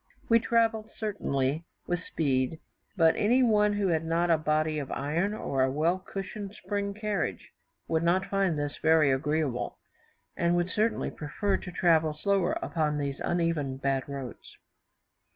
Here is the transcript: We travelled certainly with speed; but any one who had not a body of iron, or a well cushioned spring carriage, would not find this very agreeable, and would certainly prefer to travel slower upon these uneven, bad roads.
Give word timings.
We 0.29 0.39
travelled 0.39 0.89
certainly 0.97 1.63
with 1.85 2.03
speed; 2.03 2.59
but 2.97 3.15
any 3.15 3.43
one 3.43 3.73
who 3.73 3.89
had 3.89 4.03
not 4.03 4.31
a 4.31 4.37
body 4.39 4.79
of 4.79 4.91
iron, 4.91 5.35
or 5.35 5.61
a 5.61 5.69
well 5.71 5.99
cushioned 5.99 6.55
spring 6.55 6.95
carriage, 6.95 7.51
would 7.87 8.01
not 8.01 8.25
find 8.25 8.57
this 8.57 8.77
very 8.81 9.11
agreeable, 9.11 9.77
and 10.35 10.55
would 10.55 10.71
certainly 10.71 11.11
prefer 11.11 11.55
to 11.57 11.71
travel 11.71 12.15
slower 12.15 12.53
upon 12.63 12.97
these 12.97 13.19
uneven, 13.19 13.77
bad 13.77 14.09
roads. 14.09 14.57